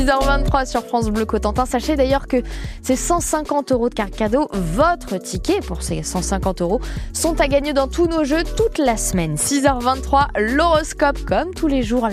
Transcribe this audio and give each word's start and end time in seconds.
6h23 0.00 0.66
sur 0.66 0.82
France 0.82 1.10
Bleu 1.10 1.26
Cotentin. 1.26 1.66
Sachez 1.66 1.94
d'ailleurs 1.94 2.26
que 2.26 2.38
ces 2.82 2.96
150 2.96 3.70
euros 3.72 3.90
de 3.90 3.94
carte 3.94 4.16
cadeau, 4.16 4.48
votre 4.50 5.18
ticket 5.18 5.60
pour 5.60 5.82
ces 5.82 6.02
150 6.02 6.62
euros, 6.62 6.80
sont 7.12 7.38
à 7.38 7.48
gagner 7.48 7.74
dans 7.74 7.86
tous 7.86 8.06
nos 8.06 8.24
jeux 8.24 8.44
toute 8.56 8.78
la 8.78 8.96
semaine. 8.96 9.34
6h23, 9.34 10.28
l'horoscope, 10.38 11.22
comme 11.26 11.52
tous 11.52 11.68
les 11.68 11.82
jours, 11.82 12.08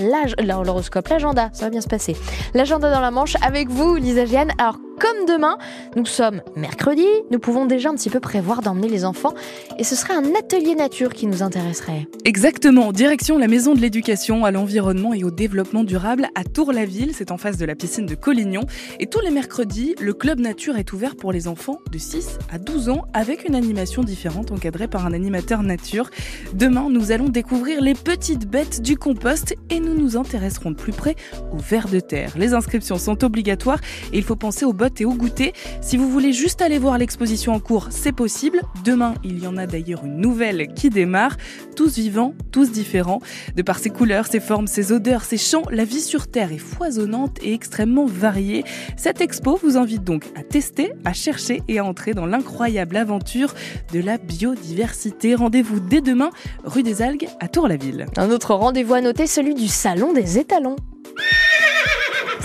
l'horoscope, 0.65 1.07
l'agenda, 1.07 1.49
ça 1.53 1.65
va 1.65 1.69
bien 1.69 1.81
se 1.81 1.87
passer. 1.87 2.17
L'agenda 2.53 2.91
dans 2.91 2.99
la 2.99 3.11
manche 3.11 3.37
avec 3.41 3.69
vous, 3.69 3.95
Lisa 3.95 4.25
Gianne. 4.25 4.51
Alors, 4.57 4.75
comme 4.99 5.25
demain. 5.27 5.57
Nous 5.95 6.05
sommes 6.05 6.41
mercredi, 6.55 7.05
nous 7.31 7.39
pouvons 7.39 7.65
déjà 7.65 7.89
un 7.89 7.95
petit 7.95 8.09
peu 8.09 8.19
prévoir 8.19 8.61
d'emmener 8.61 8.89
les 8.89 9.05
enfants 9.05 9.33
et 9.77 9.83
ce 9.83 9.95
serait 9.95 10.15
un 10.15 10.33
atelier 10.35 10.75
nature 10.75 11.13
qui 11.13 11.27
nous 11.27 11.43
intéresserait. 11.43 12.07
Exactement, 12.25 12.91
direction 12.91 13.37
la 13.37 13.47
maison 13.47 13.73
de 13.73 13.79
l'éducation 13.79 14.45
à 14.45 14.51
l'environnement 14.51 15.13
et 15.13 15.23
au 15.23 15.31
développement 15.31 15.83
durable 15.83 16.29
à 16.35 16.43
Tour-la-Ville, 16.43 17.11
c'est 17.13 17.31
en 17.31 17.37
face 17.37 17.57
de 17.57 17.65
la 17.65 17.75
piscine 17.75 18.05
de 18.05 18.15
Collignon. 18.15 18.65
Et 18.99 19.07
tous 19.07 19.19
les 19.19 19.31
mercredis, 19.31 19.95
le 19.99 20.13
club 20.13 20.39
nature 20.39 20.77
est 20.77 20.91
ouvert 20.93 21.15
pour 21.15 21.31
les 21.31 21.47
enfants 21.47 21.79
de 21.91 21.97
6 21.97 22.39
à 22.51 22.57
12 22.57 22.89
ans 22.89 23.05
avec 23.13 23.47
une 23.47 23.55
animation 23.55 24.03
différente 24.03 24.51
encadrée 24.51 24.87
par 24.87 25.05
un 25.05 25.13
animateur 25.13 25.61
nature. 25.61 26.09
Demain, 26.53 26.87
nous 26.89 27.11
allons 27.11 27.29
découvrir 27.29 27.81
les 27.81 27.93
petites 27.93 28.47
bêtes 28.47 28.81
du 28.81 28.97
compost 28.97 29.55
et 29.69 29.79
nous 29.79 29.93
nous 29.93 30.17
intéresserons 30.17 30.71
de 30.71 30.75
plus 30.75 30.93
près 30.93 31.15
aux 31.53 31.57
vers 31.57 31.87
de 31.87 31.99
terre. 31.99 32.33
Les 32.37 32.53
inscriptions 32.53 32.97
sont 32.97 33.23
obligatoires 33.23 33.79
et 34.11 34.17
il 34.17 34.23
faut 34.23 34.35
penser 34.35 34.65
aux 34.65 34.73
bonnes 34.73 34.86
et 34.99 35.05
au 35.05 35.13
goûter. 35.13 35.53
Si 35.81 35.97
vous 35.97 36.09
voulez 36.09 36.33
juste 36.33 36.61
aller 36.61 36.77
voir 36.77 36.97
l'exposition 36.97 37.53
en 37.53 37.59
cours, 37.59 37.87
c'est 37.89 38.11
possible. 38.11 38.61
Demain, 38.83 39.13
il 39.23 39.39
y 39.39 39.47
en 39.47 39.57
a 39.57 39.67
d'ailleurs 39.67 40.05
une 40.05 40.17
nouvelle 40.17 40.67
qui 40.73 40.89
démarre. 40.89 41.37
Tous 41.75 41.97
vivants, 41.97 42.33
tous 42.51 42.71
différents. 42.71 43.21
De 43.55 43.61
par 43.61 43.79
ses 43.79 43.89
couleurs, 43.89 44.27
ses 44.27 44.39
formes, 44.39 44.67
ses 44.67 44.91
odeurs, 44.91 45.23
ses 45.23 45.37
chants, 45.37 45.63
la 45.71 45.83
vie 45.83 46.01
sur 46.01 46.27
Terre 46.27 46.51
est 46.51 46.57
foisonnante 46.57 47.37
et 47.41 47.53
extrêmement 47.53 48.05
variée. 48.05 48.63
Cette 48.95 49.21
expo 49.21 49.59
vous 49.61 49.77
invite 49.77 50.03
donc 50.03 50.25
à 50.35 50.43
tester, 50.43 50.93
à 51.05 51.13
chercher 51.13 51.61
et 51.67 51.79
à 51.79 51.85
entrer 51.85 52.13
dans 52.13 52.25
l'incroyable 52.25 52.97
aventure 52.97 53.53
de 53.93 53.99
la 53.99 54.17
biodiversité. 54.17 55.35
Rendez-vous 55.35 55.79
dès 55.79 56.01
demain, 56.01 56.29
rue 56.63 56.83
des 56.83 57.01
Algues 57.01 57.27
à 57.39 57.47
Tour-la-Ville. 57.47 58.05
Un 58.17 58.31
autre 58.31 58.53
rendez-vous 58.53 58.93
à 58.93 59.01
noter, 59.01 59.27
celui 59.27 59.53
du 59.53 59.67
Salon 59.67 60.13
des 60.13 60.37
étalons. 60.37 60.75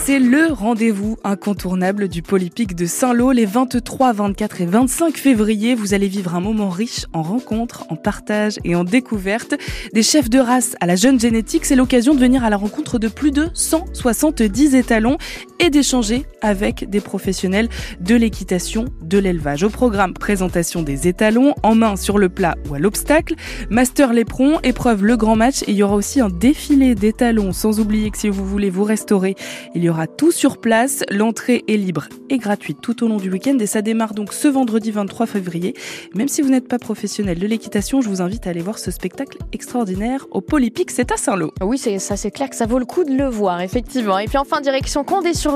C'est 0.04 0.18
le 0.18 0.48
rendez-vous 0.48 1.16
incontournable 1.22 2.08
du 2.08 2.22
Polypic 2.22 2.74
de 2.74 2.86
Saint-Lô 2.86 3.30
les 3.30 3.46
23, 3.46 4.12
24 4.12 4.60
et 4.60 4.66
25 4.66 5.16
février. 5.16 5.76
Vous 5.76 5.94
allez 5.94 6.08
vivre 6.08 6.34
un 6.34 6.40
moment 6.40 6.70
riche 6.70 7.06
en 7.12 7.22
rencontres, 7.22 7.84
en 7.88 7.94
partage 7.94 8.58
et 8.64 8.74
en 8.74 8.82
découvertes. 8.82 9.54
Des 9.92 10.02
chefs 10.02 10.28
de 10.28 10.40
race 10.40 10.74
à 10.80 10.86
la 10.86 10.96
jeune 10.96 11.20
génétique, 11.20 11.64
c'est 11.64 11.76
l'occasion 11.76 12.14
de 12.14 12.18
venir 12.18 12.42
à 12.42 12.50
la 12.50 12.56
rencontre 12.56 12.98
de 12.98 13.06
plus 13.06 13.30
de 13.30 13.46
170 13.54 14.74
étalons 14.74 15.18
et 15.62 15.70
d'échanger 15.70 16.26
avec 16.40 16.90
des 16.90 17.00
professionnels 17.00 17.68
de 18.00 18.16
l'équitation, 18.16 18.86
de 19.00 19.16
l'élevage. 19.16 19.62
Au 19.62 19.70
programme, 19.70 20.12
présentation 20.12 20.82
des 20.82 21.06
étalons 21.06 21.54
en 21.62 21.76
main 21.76 21.94
sur 21.94 22.18
le 22.18 22.28
plat 22.28 22.56
ou 22.68 22.74
à 22.74 22.80
l'obstacle, 22.80 23.36
master 23.70 24.12
l'éperon, 24.12 24.58
épreuve 24.64 25.04
le 25.04 25.16
grand 25.16 25.36
match 25.36 25.62
et 25.62 25.70
il 25.70 25.76
y 25.76 25.84
aura 25.84 25.94
aussi 25.94 26.20
un 26.20 26.30
défilé 26.30 26.96
d'étalons 26.96 27.52
sans 27.52 27.78
oublier 27.78 28.10
que 28.10 28.18
si 28.18 28.28
vous 28.28 28.44
voulez 28.44 28.70
vous 28.70 28.82
restaurer, 28.82 29.36
il 29.76 29.84
y 29.84 29.88
aura 29.88 30.08
tout 30.08 30.32
sur 30.32 30.58
place. 30.58 31.04
L'entrée 31.10 31.62
est 31.68 31.76
libre 31.76 32.08
et 32.28 32.38
gratuite 32.38 32.78
tout 32.82 33.04
au 33.04 33.08
long 33.08 33.18
du 33.18 33.30
week-end 33.30 33.56
et 33.60 33.66
ça 33.66 33.82
démarre 33.82 34.14
donc 34.14 34.32
ce 34.32 34.48
vendredi 34.48 34.90
23 34.90 35.26
février. 35.26 35.74
Même 36.16 36.28
si 36.28 36.42
vous 36.42 36.50
n'êtes 36.50 36.66
pas 36.66 36.80
professionnel 36.80 37.38
de 37.38 37.46
l'équitation, 37.46 38.00
je 38.00 38.08
vous 38.08 38.20
invite 38.20 38.48
à 38.48 38.50
aller 38.50 38.62
voir 38.62 38.80
ce 38.80 38.90
spectacle 38.90 39.38
extraordinaire 39.52 40.26
au 40.32 40.40
Polypic, 40.40 40.90
c'est 40.90 41.12
à 41.12 41.16
Saint-Lô. 41.16 41.52
Oui, 41.60 41.78
ça, 41.78 42.16
c'est 42.16 42.30
clair 42.32 42.50
que 42.50 42.56
ça 42.56 42.66
vaut 42.66 42.80
le 42.80 42.84
coup 42.84 43.04
de 43.04 43.12
le 43.12 43.28
voir, 43.28 43.60
effectivement. 43.60 44.18
Et 44.18 44.26
puis 44.26 44.38
enfin, 44.38 44.60
direction 44.60 45.04
Condé 45.04 45.34
sur 45.34 45.51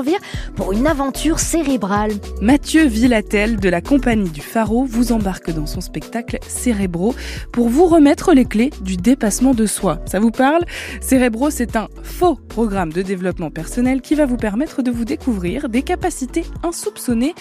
Pour 0.55 0.73
une 0.73 0.85
aventure 0.85 1.39
cérébrale. 1.39 2.11
Mathieu 2.39 2.85
Villatel 2.85 3.57
de 3.57 3.67
la 3.67 3.81
compagnie 3.81 4.29
du 4.29 4.41
Pharo 4.41 4.85
vous 4.85 5.11
embarque 5.11 5.49
dans 5.49 5.65
son 5.65 5.81
spectacle 5.81 6.37
Cérébro 6.47 7.15
pour 7.51 7.67
vous 7.67 7.87
remettre 7.87 8.33
les 8.33 8.45
clés 8.45 8.69
du 8.81 8.95
dépassement 8.95 9.55
de 9.55 9.65
soi. 9.65 9.99
Ça 10.05 10.19
vous 10.19 10.29
parle? 10.29 10.65
Cérébro, 11.01 11.49
c'est 11.49 11.75
un 11.75 11.87
faux 12.03 12.35
programme 12.35 12.93
de 12.93 13.01
développement 13.01 13.49
personnel 13.49 14.01
qui 14.01 14.13
va 14.13 14.27
vous 14.27 14.37
permettre 14.37 14.83
de 14.83 14.91
vous 14.91 15.03
découvrir 15.03 15.67
des 15.67 15.81
capacités 15.81 16.45
insoupçonnées 16.63 17.33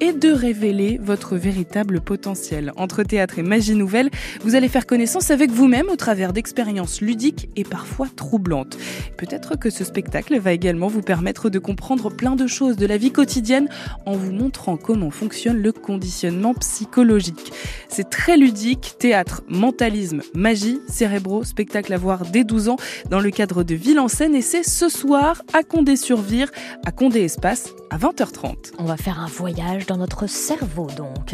et 0.00 0.12
de 0.12 0.32
révéler 0.32 0.98
votre 1.00 1.36
véritable 1.36 2.00
potentiel. 2.00 2.72
Entre 2.76 3.04
théâtre 3.04 3.38
et 3.38 3.44
magie 3.44 3.76
nouvelle, 3.76 4.10
vous 4.42 4.56
allez 4.56 4.68
faire 4.68 4.86
connaissance 4.86 5.30
avec 5.30 5.52
vous-même 5.52 5.88
au 5.88 5.96
travers 5.96 6.32
d'expériences 6.32 7.00
ludiques 7.00 7.50
et 7.54 7.64
parfois 7.64 8.08
troublantes. 8.16 8.76
Peut-être 9.16 9.56
que 9.56 9.70
ce 9.70 9.84
spectacle 9.84 10.40
va 10.40 10.52
également 10.52 10.88
vous 10.88 11.02
permettre 11.02 11.50
de 11.50 11.58
comprendre 11.60 11.99
plein 12.08 12.36
de 12.36 12.46
choses 12.46 12.76
de 12.76 12.86
la 12.86 12.96
vie 12.96 13.12
quotidienne 13.12 13.68
en 14.06 14.12
vous 14.12 14.32
montrant 14.32 14.76
comment 14.78 15.10
fonctionne 15.10 15.60
le 15.60 15.72
conditionnement 15.72 16.54
psychologique. 16.54 17.52
C'est 17.88 18.08
très 18.08 18.36
ludique, 18.36 18.94
théâtre, 18.98 19.42
mentalisme, 19.48 20.22
magie, 20.34 20.80
cérébro, 20.88 21.44
spectacle 21.44 21.92
à 21.92 21.98
voir 21.98 22.24
dès 22.24 22.44
12 22.44 22.70
ans 22.70 22.76
dans 23.10 23.20
le 23.20 23.30
cadre 23.30 23.62
de 23.62 23.74
Ville 23.74 24.00
en 24.00 24.08
scène 24.08 24.34
et 24.34 24.42
c'est 24.42 24.62
ce 24.62 24.88
soir 24.88 25.42
à 25.52 25.62
Condé-sur-Vire, 25.62 26.50
à 26.86 26.92
Condé 26.92 27.20
Espace 27.20 27.70
à 27.90 27.98
20h30. 27.98 28.72
On 28.78 28.84
va 28.84 28.96
faire 28.96 29.20
un 29.20 29.26
voyage 29.26 29.86
dans 29.86 29.96
notre 29.96 30.28
cerveau 30.28 30.86
donc. 30.96 31.28